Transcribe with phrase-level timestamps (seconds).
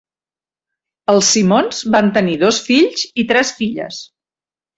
[1.13, 4.01] Els Simons van tenir dos fills i tres filles.